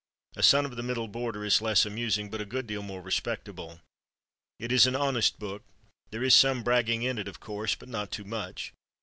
[0.35, 3.81] "A Son of the Middle Border" is less amusing, but a good deal more respectable.
[4.57, 5.61] It is an honest book.
[6.09, 8.73] There is some bragging in it, of course, but not too much.